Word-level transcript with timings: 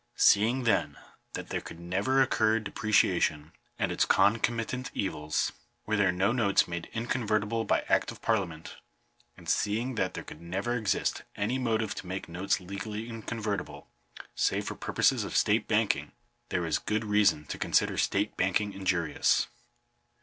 Seeing, 0.17 0.63
then, 0.63 0.97
that 1.33 1.49
there 1.49 1.61
could 1.61 1.79
never 1.79 2.23
occur 2.23 2.59
depre 2.59 2.89
ciation, 2.89 3.51
and 3.77 3.91
its 3.91 4.03
concomitant 4.03 4.89
evils, 4.95 5.51
were 5.85 5.95
there 5.95 6.11
no 6.11 6.31
notes 6.31 6.67
made 6.67 6.89
inconvertible 6.91 7.65
by 7.65 7.81
act 7.81 8.11
of 8.11 8.19
parliament— 8.19 8.77
and 9.37 9.47
seeing 9.47 9.93
that 9.93 10.15
there 10.15 10.23
could 10.23 10.41
never 10.41 10.75
exist 10.75 11.21
any 11.35 11.59
motive 11.59 11.93
to 11.93 12.07
make 12.07 12.27
notes 12.27 12.59
legally 12.59 13.07
incon 13.07 13.39
vertible, 13.43 13.85
save 14.33 14.65
for 14.65 14.73
purposes 14.75 15.23
of 15.23 15.37
state 15.37 15.67
banking— 15.67 16.13
there 16.49 16.65
is 16.65 16.79
good 16.79 17.05
reason 17.05 17.45
to 17.45 17.59
consider 17.59 17.95
state 17.95 18.35
banking 18.35 18.73
injurious. 18.73 19.45